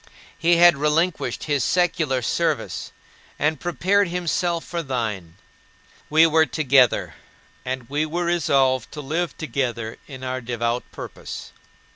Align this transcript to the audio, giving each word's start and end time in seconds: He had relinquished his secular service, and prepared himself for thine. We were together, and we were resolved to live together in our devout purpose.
He 0.35 0.55
had 0.57 0.77
relinquished 0.77 1.43
his 1.43 1.63
secular 1.63 2.23
service, 2.23 2.91
and 3.37 3.59
prepared 3.59 4.07
himself 4.07 4.65
for 4.65 4.81
thine. 4.81 5.35
We 6.09 6.25
were 6.25 6.47
together, 6.47 7.13
and 7.63 7.87
we 7.87 8.07
were 8.07 8.25
resolved 8.25 8.91
to 8.93 9.01
live 9.01 9.37
together 9.37 9.99
in 10.07 10.23
our 10.23 10.41
devout 10.41 10.91
purpose. 10.91 11.51